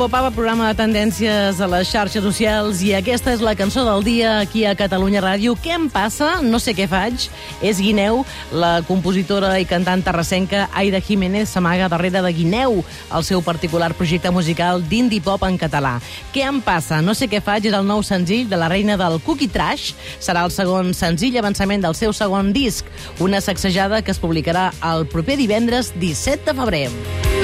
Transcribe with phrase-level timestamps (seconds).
[0.00, 4.30] Pop-Up, programa de tendències a les xarxes socials, i aquesta és la cançó del dia
[4.38, 5.52] aquí a Catalunya Ràdio.
[5.60, 6.38] Què em passa?
[6.40, 7.26] No sé què faig.
[7.60, 12.80] És Guineu, la compositora i cantant terrassenca Aida Jiménez s'amaga darrere de Guineu,
[13.12, 15.98] el seu particular projecte musical d'indie pop en català.
[16.32, 17.02] Què em passa?
[17.04, 19.92] No sé què faig és el nou senzill de la reina del Cookie Trash.
[20.16, 22.88] Serà el segon senzill avançament del seu segon disc,
[23.20, 27.39] una sacsejada que es publicarà el proper divendres 17 de febrer.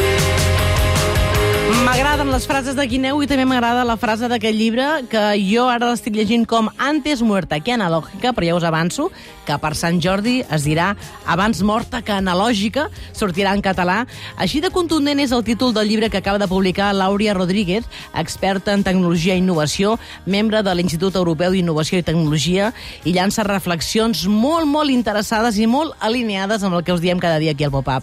[1.86, 5.92] M'agraden les frases de Guineu i també m'agrada la frase d'aquest llibre que jo ara
[5.92, 9.06] l'estic llegint com Antes muerta que analògica, però ja us avanço
[9.46, 10.88] que per Sant Jordi es dirà
[11.30, 14.00] Abans morta que analògica, sortirà en català.
[14.34, 17.86] Així de contundent és el títol del llibre que acaba de publicar L'Àuria Rodríguez,
[18.18, 19.94] experta en tecnologia i innovació,
[20.26, 22.72] membre de l'Institut Europeu d'Innovació i Tecnologia,
[23.04, 27.38] i llança reflexions molt, molt interessades i molt alineades amb el que us diem cada
[27.38, 28.02] dia aquí al Pop-Up.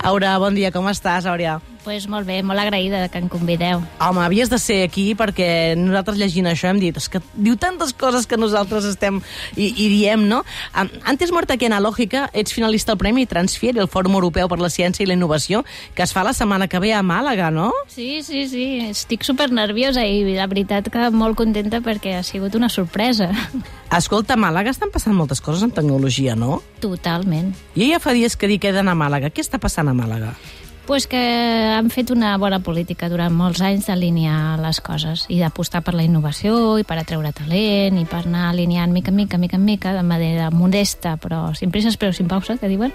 [0.00, 1.60] Aura, bon dia, com estàs, Àuria?
[1.88, 3.80] Pues molt bé, molt agraïda que em convideu.
[4.04, 7.94] Home, havies de ser aquí perquè nosaltres llegint això hem dit és que diu tantes
[7.96, 9.22] coses que nosaltres estem
[9.56, 10.42] i, i diem, no?
[11.08, 15.06] Antes morta que analògica, ets finalista al Premi Transfier, el Fòrum Europeu per la Ciència
[15.06, 15.62] i la Innovació,
[15.96, 17.70] que es fa la setmana que ve a Màlaga, no?
[17.88, 18.68] Sí, sí, sí.
[18.90, 23.30] Estic super nerviosa i la veritat que molt contenta perquè ha sigut una sorpresa.
[23.96, 26.60] Escolta, a Màlaga estan passant moltes coses en tecnologia, no?
[26.84, 27.54] Totalment.
[27.72, 29.32] I ja fa dies que dic que he d'anar a Màlaga.
[29.32, 30.36] Què està passant a Màlaga?
[30.88, 35.82] Pues que han fet una bona política durant molts anys d'alinear les coses i d'apostar
[35.84, 39.58] per la innovació i per atreure talent i per anar alineant mica en mica, mica
[39.60, 42.94] en mica, de manera modesta, però sin presses però sin pausa, que diuen,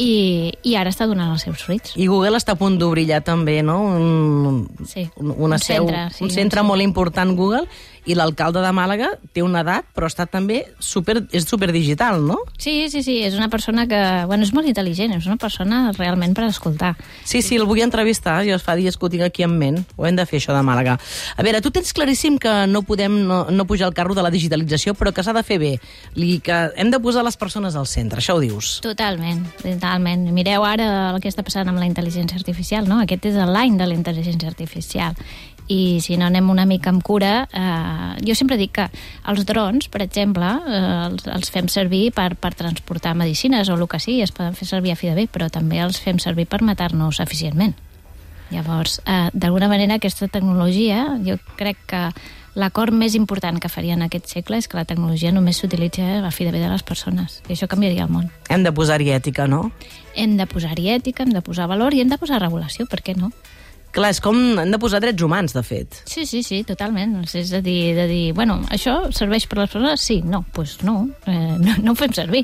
[0.00, 1.92] i, i ara està donant els seus fruits.
[2.00, 3.82] I Google està a punt d'obrir ja també, no?
[3.84, 7.66] Un, sí, una un seu, centre, sí, un centre un molt important, Google,
[8.06, 12.38] i l'alcalde de Màlaga té una edat, però està també super, és superdigital, no?
[12.58, 14.00] Sí, sí, sí, és una persona que...
[14.30, 16.94] Bueno, és molt intel·ligent, és una persona realment per escoltar.
[17.24, 20.06] Sí, sí, el vull entrevistar, jo fa dies que ho tinc aquí en ment, ho
[20.06, 20.96] hem de fer, això de Màlaga.
[21.36, 24.30] A veure, tu tens claríssim que no podem no, no pujar al carro de la
[24.30, 25.74] digitalització, però que s'ha de fer bé,
[26.14, 28.76] i que hem de posar les persones al centre, això ho dius?
[28.86, 30.28] Totalment, totalment.
[30.36, 33.02] Mireu ara el que està passant amb la intel·ligència artificial, no?
[33.02, 35.18] Aquest és l'any de la intel·ligència artificial
[35.68, 38.86] i si no anem una mica amb cura, eh, jo sempre dic que
[39.26, 43.86] els drons, per exemple, eh, els, els fem servir per, per transportar medicines o el
[43.90, 46.46] que sigui, es poden fer servir a fi de bé, però també els fem servir
[46.46, 47.74] per matar-nos eficientment.
[48.50, 52.02] Llavors, eh, d'alguna manera, aquesta tecnologia, jo crec que
[52.56, 56.30] l'acord més important que faria en aquest segle és que la tecnologia només s'utilitzi a
[56.30, 57.42] fi de bé de les persones.
[57.50, 58.30] I això canviaria el món.
[58.48, 59.72] Hem de posar-hi ètica, no?
[60.14, 63.16] Hem de posar-hi ètica, hem de posar valor i hem de posar regulació, per què
[63.18, 63.34] no?
[63.96, 66.02] Clar, és com hem de posar drets humans, de fet.
[66.04, 67.14] Sí, sí, sí, totalment.
[67.32, 70.02] És a dir, de dir, bueno, això serveix per les persones?
[70.04, 72.42] Sí, no, doncs pues no, eh, no, no ho fem servir.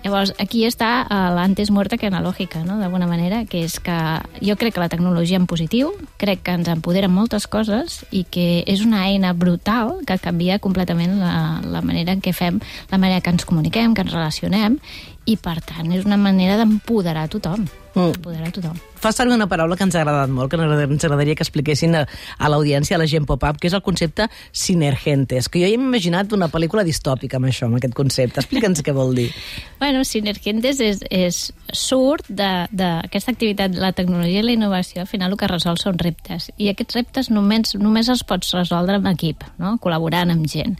[0.00, 3.98] Llavors, aquí està eh, l'antes muerta que analògica, no?, d'alguna manera, que és que
[4.40, 8.64] jo crec que la tecnologia en positiu, crec que ens empodera moltes coses i que
[8.64, 13.20] és una eina brutal que canvia completament la, la manera en què fem, la manera
[13.20, 14.80] que ens comuniquem, que ens relacionem,
[15.28, 17.68] i per tant és una manera d'empoderar tothom.
[17.94, 18.10] Mm.
[18.18, 21.44] Empoderar tothom fa servir una paraula que ens ha agradat molt, que ens agradaria que
[21.44, 22.04] expliquessin a,
[22.38, 24.30] a l'audiència, a la gent pop-up, que és el concepte
[24.64, 28.40] sinergentes, que jo he imaginat una pel·lícula distòpica amb això, amb aquest concepte.
[28.40, 29.30] Explica'ns què vol dir.
[29.84, 31.38] Bueno, sinergentes és, és
[31.76, 36.46] surt d'aquesta activitat, la tecnologia i la innovació, al final el que resol són reptes.
[36.56, 39.74] I aquests reptes només, només els pots resoldre amb equip, no?
[39.84, 40.78] col·laborant amb gent.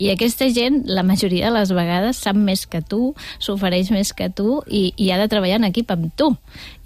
[0.00, 3.12] I aquesta gent, la majoria de les vegades, sap més que tu,
[3.42, 6.32] s'ofereix més que tu i, i ha de treballar en equip amb tu.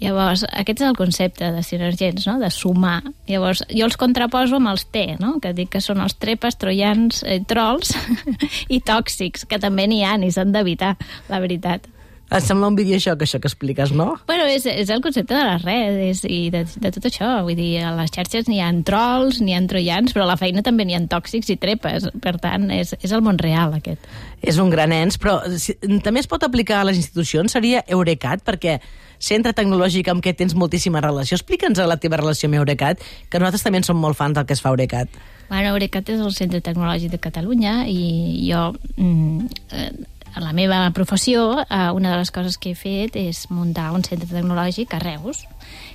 [0.03, 2.37] Llavors, aquest és el concepte de sinergents, no?
[2.41, 3.01] de sumar.
[3.29, 5.37] Llavors, jo els contraposo amb els T, no?
[5.43, 7.95] que dic que són els trepes, troians, eh, trolls
[8.75, 10.95] i tòxics, que també n'hi ha i s'han d'evitar,
[11.29, 11.87] la veritat.
[12.29, 14.11] Et sembla un vídeo això, que això que expliques, no?
[14.29, 17.29] Bueno, és, és el concepte de les redes i de, de tot això.
[17.47, 20.61] Vull dir, a les xarxes n'hi ha trolls, n'hi ha troians, però a la feina
[20.65, 22.05] també n'hi ha tòxics i trepes.
[22.21, 24.05] Per tant, és, és el món real, aquest.
[24.45, 25.73] És un gran ens, però si,
[26.05, 27.57] també es pot aplicar a les institucions?
[27.57, 28.77] Seria Eurecat, perquè
[29.19, 31.35] centre tecnològic amb què tens moltíssima relació.
[31.39, 34.61] Explica'ns la teva relació amb Eurecat, que nosaltres també som molt fans del que es
[34.63, 35.09] fa Eurecat.
[35.49, 38.69] Bueno, Eurecat és el centre tecnològic de Catalunya i jo...
[39.01, 39.91] Mm, eh,
[40.33, 44.03] a la meva professió, eh, una de les coses que he fet és muntar un
[44.03, 45.45] centre tecnològic a Reus,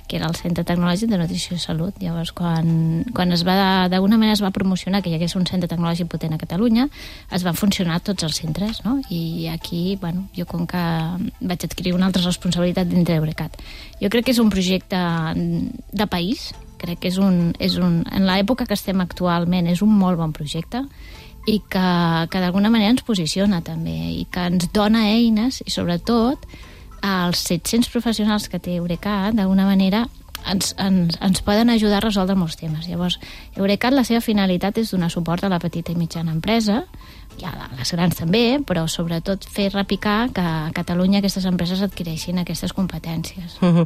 [0.07, 1.95] que era el Centre Tecnològic de Nutrició i Salut.
[2.01, 5.69] Llavors, quan, quan es va, d'alguna manera es va promocionar que hi hagués un centre
[5.71, 6.87] tecnològic potent a Catalunya,
[7.33, 8.99] es van funcionar tots els centres, no?
[9.09, 10.83] I aquí, bueno, jo com que
[11.41, 13.57] vaig adquirir una altra responsabilitat dintre d'Eurecat.
[14.01, 15.01] Jo crec que és un projecte
[15.35, 19.93] de país, crec que és un, és un, en l'època que estem actualment és un
[19.95, 20.83] molt bon projecte
[21.45, 21.87] i que,
[22.31, 26.45] que d'alguna manera ens posiciona també i que ens dona eines i sobretot
[27.05, 30.05] els 700 professionals que té Eurecat d'alguna manera
[30.51, 32.87] ens, ens, ens poden ajudar a resoldre molts temes.
[32.87, 33.19] Llavors,
[33.55, 36.83] Eurecat, la seva finalitat és donar suport a la petita i mitjana empresa,
[37.35, 42.39] i a les grans també, però sobretot fer repicar que a Catalunya aquestes empreses adquireixin
[42.39, 43.57] aquestes competències.
[43.59, 43.85] -huh.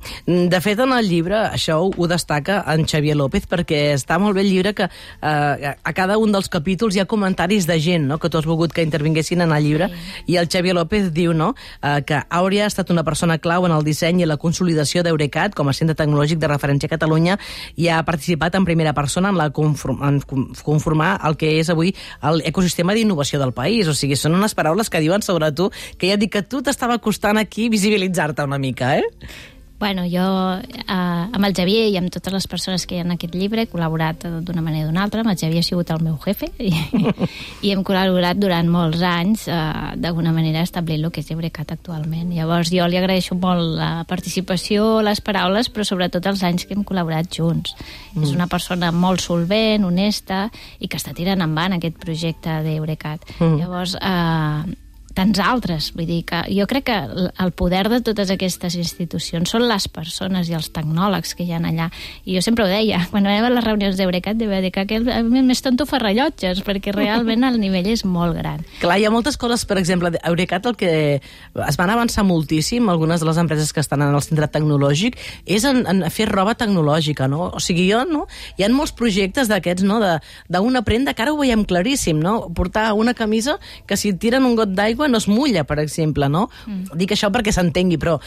[0.50, 4.36] De fet, en el llibre, això ho, ho destaca en Xavier López, perquè està molt
[4.36, 8.06] bé el llibre que eh, a cada un dels capítols hi ha comentaris de gent
[8.08, 8.20] no?
[8.20, 10.34] que tu has volgut que intervinguessin en el llibre, sí.
[10.34, 11.56] i el Xavier López diu no?
[11.82, 15.56] eh, que Àurea ha estat una persona clau en el disseny i la consolidació d'Eurecat
[15.56, 17.38] com a centre tecnològic de referència a Catalunya
[17.78, 20.20] i ha participat en primera persona en, la conform en
[20.66, 21.94] conformar el que és avui
[22.40, 23.88] l'ecosistema d'innovació del país.
[23.88, 27.00] O sigui, són unes paraules que diuen sobre tu que ja dic que tu t'estava
[27.00, 29.58] costant aquí visibilitzar-te una mica, eh?
[29.80, 33.14] Bueno, jo eh, amb el Xavier i amb totes les persones que hi ha en
[33.14, 35.24] aquest llibre he col·laborat d'una manera o d'una altra.
[35.24, 36.74] Amb el Xavier ha sigut el meu jefe i,
[37.64, 39.62] i hem col·laborat durant molts anys eh,
[39.96, 42.34] d'alguna manera establint el que és Eurecat actualment.
[42.36, 46.84] Llavors jo li agraeixo molt la participació, les paraules, però sobretot els anys que hem
[46.84, 47.78] col·laborat junts.
[48.18, 48.28] Mm.
[48.28, 50.50] És una persona molt solvent, honesta
[50.84, 53.32] i que està tirant endavant aquest projecte d'Eurecat.
[53.40, 53.64] Mm.
[53.64, 53.96] Llavors...
[53.96, 55.92] Eh, tants altres.
[55.96, 56.98] Vull dir que jo crec que
[57.44, 61.60] el poder de totes aquestes institucions són les persones i els tecnòlegs que hi ha
[61.60, 61.90] allà.
[62.26, 65.08] I jo sempre ho deia, quan anem a les reunions d'Eurecat, deia dir que aquell
[65.30, 68.64] més tonto fa rellotges, perquè realment el nivell és molt gran.
[68.84, 73.24] Clar, hi ha moltes coses, per exemple, Eurecat el que es van avançar moltíssim, algunes
[73.24, 75.18] de les empreses que estan en el centre tecnològic,
[75.50, 77.50] és en, en fer roba tecnològica, no?
[77.56, 78.26] O sigui, jo, no?
[78.58, 80.00] Hi ha molts projectes d'aquests, no?,
[80.50, 82.50] d'una prenda que ara ho veiem claríssim, no?
[82.56, 83.58] Portar una camisa
[83.88, 86.48] que si tiren un got d'aigua no es mulla, per exemple, no?
[86.66, 86.98] Mm.
[87.00, 88.18] Dic això perquè s'entengui, però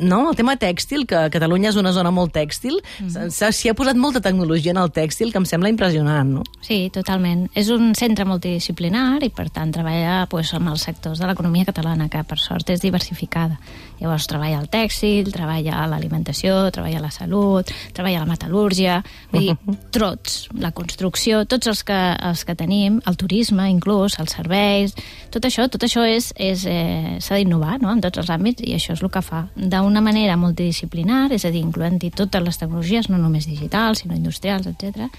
[0.00, 3.28] no, el tema tèxtil, que Catalunya és una zona molt tèxtil, mm.
[3.32, 6.46] s'hi ha posat molta tecnologia en el tèxtil que em sembla impressionant, no?
[6.64, 7.48] Sí, totalment.
[7.58, 12.08] És un centre multidisciplinar i, per tant, treballa pues, amb els sectors de l'economia catalana,
[12.12, 13.58] que per sort és diversificada.
[14.02, 18.98] Llavors treballa el tèxtil, treballa l'alimentació, treballa la salut, treballa la metal·lúrgia,
[19.30, 19.56] vull dir,
[19.94, 22.00] trots, la construcció, tots els que,
[22.30, 24.96] els que tenim, el turisme inclús, els serveis,
[25.32, 27.90] tot això, tot això és, és eh, s'ha d'innovar no?
[27.90, 31.50] en tots els àmbits i això és el que fa d'una manera multidisciplinar, és a
[31.50, 35.10] dir, incloent-hi totes les tecnologies, no només digitals, sinó industrials, etc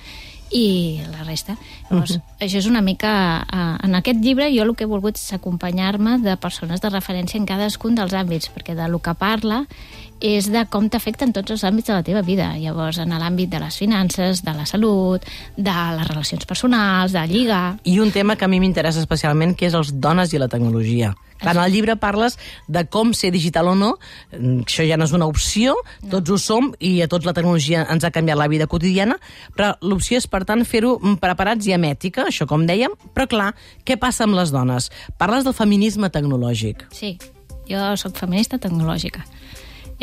[0.53, 1.57] i la resta.
[1.89, 2.45] Llavors, uh -huh.
[2.45, 3.45] això és una mica...
[3.51, 7.37] Uh, en aquest llibre jo el que he volgut és acompanyar-me de persones de referència
[7.37, 9.65] en cadascun dels àmbits, perquè de lo que parla
[10.23, 12.55] és de com t'afecten tots els àmbits de la teva vida.
[12.57, 15.21] Llavors, en l'àmbit de les finances, de la salut,
[15.57, 17.77] de les relacions personals, de lligar...
[17.83, 21.13] I un tema que a mi m'interessa especialment, que és els dones i la tecnologia.
[21.43, 22.37] En el llibre parles
[22.67, 23.93] de com ser digital o no,
[24.31, 26.09] mm, això ja no és una opció, no.
[26.15, 29.19] tots ho som i a tots la tecnologia ens ha canviat la vida quotidiana,
[29.55, 33.27] però l'opció és, per tant, fer-ho mm, preparats i amb ètica, això com dèiem, però
[33.29, 33.51] clar,
[33.85, 34.89] què passa amb les dones?
[35.19, 36.87] Parles del feminisme tecnològic.
[36.95, 37.17] Sí,
[37.69, 39.23] jo sóc feminista tecnològica.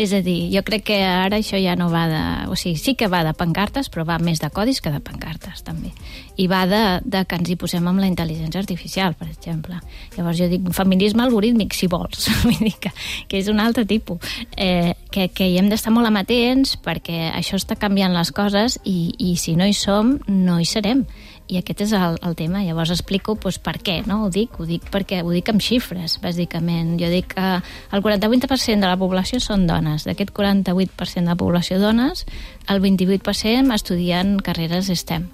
[0.00, 2.20] És a dir, jo crec que ara això ja no va de...
[2.48, 5.60] O sigui, sí que va de pancartes, però va més de codis que de pancartes,
[5.66, 5.90] també.
[6.40, 9.76] I va de, de que ens hi posem amb la intel·ligència artificial, per exemple.
[10.16, 12.30] Llavors jo dic feminisme algorítmic, si vols.
[12.46, 12.94] Vull dir que,
[13.28, 14.24] que és un altre tipus.
[14.56, 19.12] Eh, que, que hi hem d'estar molt amatents perquè això està canviant les coses i,
[19.20, 21.04] i si no hi som, no hi serem
[21.50, 22.62] i aquest és el, el tema.
[22.64, 24.22] Llavors explico doncs, per què, no?
[24.24, 26.94] Ho dic, ho dic perquè ho dic amb xifres, bàsicament.
[27.00, 30.06] Jo dic que el 48% de la població són dones.
[30.06, 32.24] D'aquest 48% de la població dones,
[32.70, 35.28] el 28% estudien carreres STEM.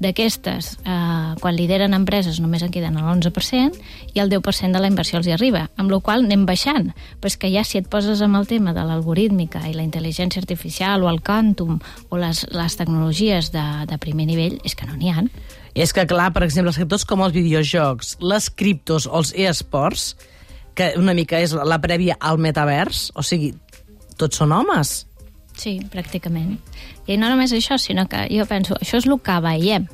[0.00, 3.76] D'aquestes, eh, quan lideren empreses, només en queden l'11%
[4.14, 6.94] i el 10% de la inversió els hi arriba, amb la qual anem baixant.
[7.20, 10.40] Però és que ja si et poses amb el tema de l'algorítmica i la intel·ligència
[10.40, 14.96] artificial o el quantum o les, les tecnologies de, de primer nivell, és que no
[14.96, 15.28] n'hi ha.
[15.74, 20.14] És que, clar, per exemple, sectors com els videojocs, les criptos o els e-sports,
[20.74, 23.52] que una mica és la prèvia al metavers, o sigui,
[24.18, 25.04] tots són homes.
[25.60, 26.56] Sí, pràcticament.
[27.10, 29.88] I no només això, sinó que jo penso, això és el que veiem.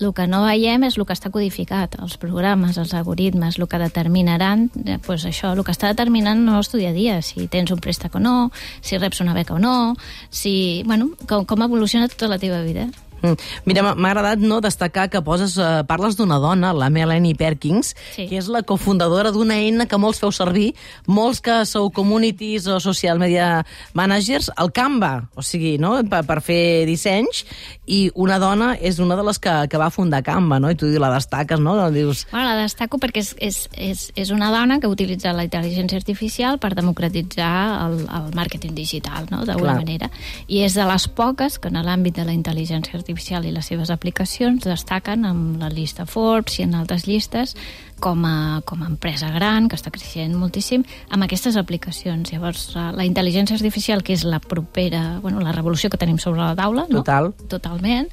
[0.00, 3.78] El que no veiem és el que està codificat, els programes, els algoritmes, el que
[3.78, 4.66] determinaran,
[5.06, 8.16] pues això, el que està determinant el nostre dia a dia, si tens un préstec
[8.18, 8.50] o no,
[8.82, 9.94] si reps una beca o no,
[10.30, 12.88] si, bueno, com, com evoluciona tota la teva vida.
[13.24, 13.36] Mm.
[13.64, 18.28] Mira, m'ha agradat no destacar que poses, eh, parles d'una dona, la Melanie Perkins, sí.
[18.28, 20.74] que és la cofundadora d'una eina que molts feu servir,
[21.06, 23.64] molts que sou communities o social media
[23.94, 25.96] managers, el Canva, o sigui, no?
[26.10, 27.44] per, per fer dissenys,
[27.86, 30.70] i una dona és una de les que, que va fundar Canva, no?
[30.70, 31.76] I tu la destaques, no?
[31.92, 32.26] Dius...
[32.30, 36.60] Bueno, la destaco perquè és, és, és, és una dona que utilitza la intel·ligència artificial
[36.62, 37.54] per democratitzar
[37.86, 39.44] el, el màrqueting digital, no?
[39.44, 40.10] d'alguna manera.
[40.46, 43.66] I és de les poques que en l'àmbit de la intel·ligència artificial artificial i les
[43.66, 47.54] seves aplicacions destaquen amb la llista Forbes i en altres llistes
[48.04, 52.34] com a, com a empresa gran, que està creixent moltíssim, amb aquestes aplicacions.
[52.34, 56.42] Llavors, la, la intel·ligència artificial, que és la propera, bueno, la revolució que tenim sobre
[56.42, 57.00] la taula, no?
[57.00, 57.32] Total.
[57.48, 58.10] Totalment.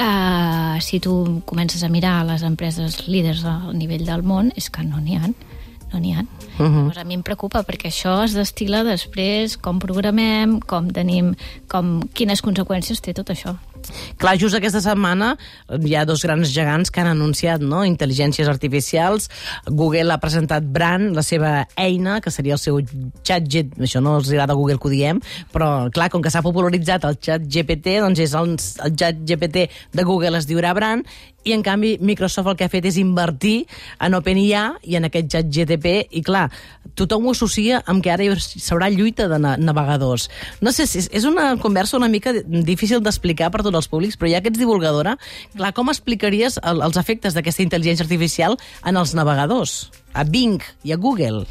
[0.00, 4.84] Uh, si tu comences a mirar les empreses líders al nivell del món, és que
[4.84, 5.32] no n'hi ha
[5.90, 6.20] no n'hi ha.
[6.22, 6.76] Uh -huh.
[6.76, 11.34] Llavors, a mi em preocupa perquè això es destila després com programem, com tenim,
[11.66, 13.56] com, quines conseqüències té tot això.
[14.20, 15.32] Clar, just aquesta setmana
[15.70, 17.82] hi ha dos grans gegants que han anunciat no?
[17.88, 19.30] intel·ligències artificials.
[19.66, 22.80] Google ha presentat Brand, la seva eina, que seria el seu
[23.26, 25.20] xat GPT, això no els agrada a Google que ho diem,
[25.54, 29.68] però clar, com que s'ha popularitzat el xat GPT, doncs és el, el xat GPT
[29.96, 31.06] de Google es diurà Brand,
[31.44, 33.64] i en canvi Microsoft el que ha fet és invertir
[34.02, 36.48] en OpenIA i en aquest xat GTP i clar,
[36.98, 40.28] tothom ho associa amb que ara hi haurà lluita de navegadors.
[40.60, 44.42] No sé, és una conversa una mica difícil d'explicar per tots els públics, però ja
[44.44, 45.16] que ets divulgadora,
[45.56, 49.90] clar, com explicaries el, els efectes d'aquesta intel·ligència artificial en els navegadors?
[50.12, 51.46] A Bing i a Google?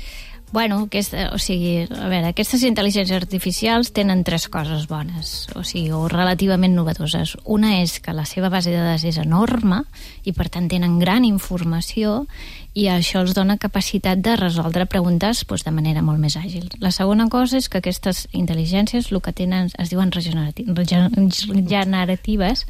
[0.52, 5.92] Bueno, aquesta, o sigui, a veure, aquestes intel·ligències artificials tenen tres coses bones, o sigui,
[5.94, 7.38] o relativament novedoses.
[7.46, 9.84] Una és que la seva base de dades és enorme
[10.26, 12.26] i, per tant, tenen gran informació
[12.74, 16.66] i això els dona capacitat de resoldre preguntes doncs, de manera molt més àgil.
[16.82, 22.66] La segona cosa és que aquestes intel·ligències el que tenen es diuen regeneratives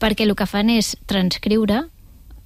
[0.00, 1.84] perquè el que fan és transcriure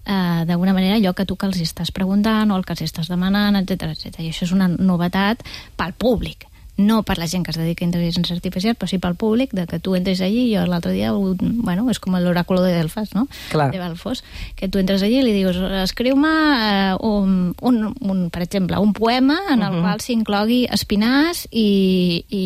[0.05, 3.11] eh, d'alguna manera allò que tu que els estàs preguntant o el que els estàs
[3.13, 4.21] demanant, etc etc.
[4.21, 5.45] I això és una novetat
[5.77, 9.15] pel públic no per la gent que es dedica a intel·ligència artificial, però sí pel
[9.21, 12.73] públic, de que tu entres allí, i jo l'altre dia, bueno, és com l'oràculo de
[12.73, 13.27] Delfos, no?
[13.53, 13.71] Clar.
[13.75, 14.25] De Belfos,
[14.57, 18.97] que tu entres allí i li dius, escriu-me uh, un, un, un, per exemple, un
[18.97, 19.83] poema en el uh -huh.
[19.83, 22.45] qual s'inclogui Espinàs i, i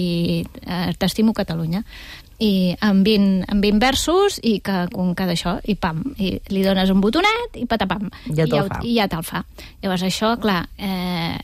[0.67, 1.85] uh, T'estimo Catalunya
[2.43, 6.63] i amb 20, amb 20 versos i que com cada això, i pam, i li
[6.65, 8.09] dones un botonet i patapam.
[8.29, 9.45] Ja I, ja, ja, I ja te'l fa.
[9.83, 11.37] Llavors això, clar, eh,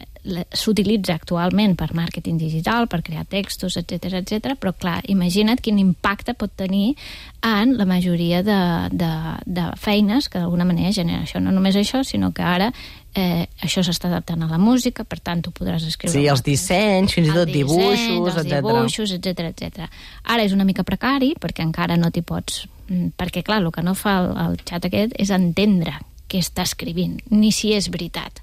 [0.54, 4.54] s'utilitza actualment per màrqueting digital, per crear textos, etc etc.
[4.61, 6.94] però clar, imagina't quin impacte pot tenir
[7.42, 8.61] en la majoria de,
[8.92, 9.12] de,
[9.46, 11.42] de feines que d'alguna manera genera això.
[11.42, 12.70] No només això, sinó que ara
[13.14, 16.14] eh, això s'està adaptant a la música, per tant, tu podràs escriure...
[16.14, 18.61] Sí, els dissenys, fins i tot disseny, dibuixos, etc.
[18.61, 19.90] dibuixos, etc etc.
[20.25, 22.64] Ara és una mica precari, perquè encara no t'hi pots...
[22.88, 25.99] Mm, perquè, clar, el que no fa el, el xat aquest és entendre
[26.33, 28.40] què està escrivint, ni si és veritat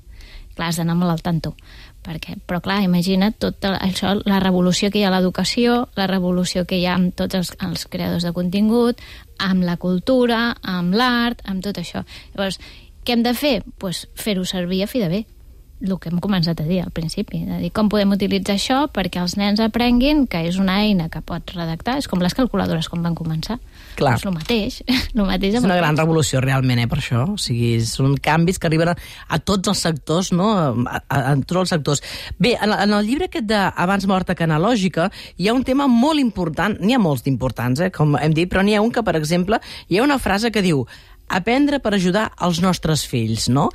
[0.60, 1.56] clar, has d'anar molt al tanto.
[2.04, 6.66] Perquè, però clar, imagina't tot això, la revolució que hi ha a l'educació, la revolució
[6.68, 9.00] que hi ha amb tots els, els creadors de contingut,
[9.40, 12.04] amb la cultura, amb l'art, amb tot això.
[12.34, 12.60] Llavors,
[13.10, 13.58] què hem de fer?
[13.82, 15.26] Pues fer-ho servir a fi de bé
[15.80, 19.22] el que hem començat a dir al principi, de dir com podem utilitzar això perquè
[19.22, 23.02] els nens aprenguin que és una eina que pot redactar, és com les calculadores com
[23.06, 23.60] van començar.
[23.96, 24.18] Clar.
[24.20, 24.82] És el mateix.
[25.16, 27.24] el mateix és una gran revolució realment, eh, per això.
[27.32, 28.96] O sigui, són canvis que arriben a,
[29.32, 30.50] a tots els sectors, no?
[30.52, 32.04] A, a, a tots els sectors.
[32.38, 36.20] Bé, en, en el llibre aquest d'Abans morta que analògica hi ha un tema molt
[36.20, 39.16] important, n'hi ha molts d'importants, eh, com hem dit, però n'hi ha un que, per
[39.16, 40.84] exemple, hi ha una frase que diu
[41.30, 43.70] aprendre per ajudar els nostres fills, no?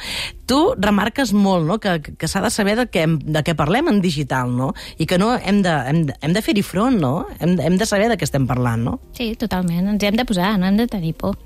[0.50, 1.78] Tu remarques molt no?
[1.80, 4.72] que, que s'ha de saber de què, de què parlem en digital, no?
[4.98, 7.14] I que no hem de, hem de, hem de fer-hi front, no?
[7.38, 8.98] Hem, hem de saber de què estem parlant, no?
[9.16, 9.88] Sí, totalment.
[9.94, 11.38] Ens hem de posar, no hem de tenir por.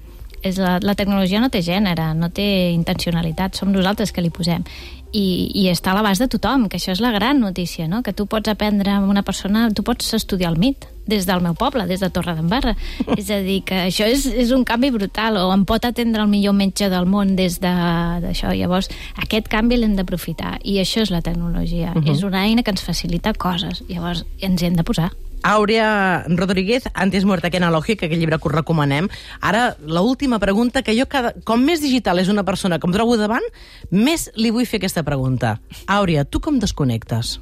[0.43, 4.65] És la, la tecnologia no té gènere, no té intencionalitat, som nosaltres que li posem
[5.13, 8.03] i, i està a l'abast de tothom, que això és la gran notícia, no?
[8.05, 11.55] que tu pots aprendre amb una persona, tu pots estudiar el MIT des del meu
[11.57, 12.75] poble, des de Torre d'Embarra.
[13.17, 16.29] és a dir, que això és, és un canvi brutal, o em pot atendre el
[16.29, 18.53] millor metge del món des d'això.
[18.53, 18.91] De, Llavors,
[19.23, 21.95] aquest canvi l'hem d'aprofitar, i això és la tecnologia.
[21.95, 22.13] Uh -huh.
[22.13, 25.13] És una eina que ens facilita coses, llavors ens hi hem de posar.
[25.43, 29.09] Àurea Rodríguez, Antes muerta que analògic, aquell llibre que us recomanem.
[29.41, 32.95] Ara, la última pregunta, que jo cada, com més digital és una persona que em
[32.95, 33.45] trobo davant,
[33.91, 35.59] més li vull fer aquesta pregunta.
[35.87, 37.39] Àurea, tu com desconnectes?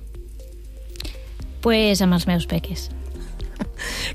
[1.65, 2.91] Pues amb els meus peques.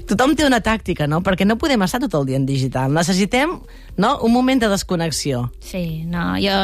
[0.07, 1.21] Tothom té una tàctica, no?
[1.25, 2.93] Perquè no podem estar tot el dia en digital.
[2.93, 3.57] Necessitem
[3.97, 4.13] no?
[4.21, 5.47] un moment de desconnexió.
[5.59, 6.55] Sí, no, jo,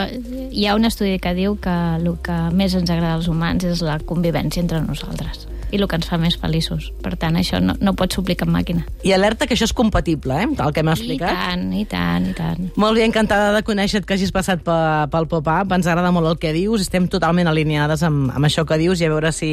[0.51, 3.83] hi ha un estudi que diu que el que més ens agrada als humans és
[3.85, 6.91] la convivència entre nosaltres i el que ens fa més feliços.
[7.03, 8.85] Per tant, això no, no pot suplir cap màquina.
[9.03, 11.31] I alerta que això és compatible, eh, el que m'ha explicat.
[11.31, 12.69] I tant, i tant, i tant.
[12.79, 15.75] Molt bé, encantada de conèixer que hagis passat pel pop-up.
[15.75, 19.09] Ens agrada molt el que dius, estem totalment alineades amb, amb això que dius i
[19.09, 19.51] a veure si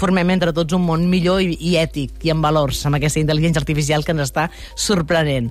[0.00, 3.62] formem entre tots un món millor i, i ètic i amb valors, amb aquesta intel·ligència
[3.62, 5.46] artificial que ens està sorprenent.